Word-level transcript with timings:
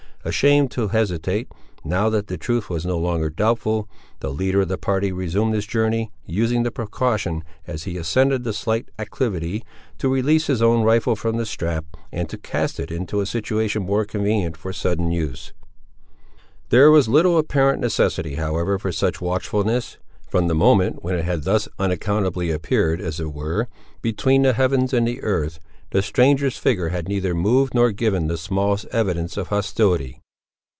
Ashamed 0.23 0.69
to 0.73 0.89
hesitate, 0.89 1.51
now 1.83 2.07
that 2.09 2.27
the 2.27 2.37
truth 2.37 2.69
was 2.69 2.85
no 2.85 2.99
longer 2.99 3.31
doubtful, 3.31 3.89
the 4.19 4.29
leader 4.29 4.61
of 4.61 4.67
the 4.67 4.77
party 4.77 5.11
resumed 5.11 5.55
his 5.55 5.65
journey, 5.65 6.11
using 6.27 6.61
the 6.61 6.69
precaution, 6.69 7.43
as 7.65 7.85
he 7.85 7.97
ascended 7.97 8.43
the 8.43 8.53
slight 8.53 8.89
acclivity, 8.99 9.63
to 9.97 10.09
release 10.13 10.45
his 10.45 10.61
own 10.61 10.83
rifle 10.83 11.15
from 11.15 11.37
the 11.37 11.45
strap, 11.47 11.85
and 12.11 12.29
to 12.29 12.37
cast 12.37 12.79
it 12.79 12.91
into 12.91 13.19
a 13.19 13.25
situation 13.25 13.83
more 13.87 14.05
convenient 14.05 14.55
for 14.55 14.71
sudden 14.71 15.09
use. 15.09 15.53
There 16.69 16.91
was 16.91 17.09
little 17.09 17.39
apparent 17.39 17.79
necessity, 17.81 18.35
however, 18.35 18.77
for 18.77 18.91
such 18.91 19.21
watchfulness. 19.21 19.97
From 20.29 20.47
the 20.47 20.55
moment 20.55 21.03
when 21.03 21.15
it 21.15 21.25
had 21.25 21.45
thus 21.45 21.67
unaccountably 21.79 22.51
appeared, 22.51 23.01
as 23.01 23.19
it 23.19 23.33
were, 23.33 23.67
between 24.03 24.43
the 24.43 24.53
heavens 24.53 24.93
and 24.93 25.07
the 25.07 25.19
earth, 25.23 25.59
the 25.89 26.01
stranger's 26.01 26.57
figure 26.57 26.87
had 26.87 27.09
neither 27.09 27.35
moved 27.35 27.73
nor 27.73 27.91
given 27.91 28.27
the 28.27 28.37
smallest 28.37 28.85
evidence 28.93 29.35
of 29.35 29.49
hostility. 29.49 30.21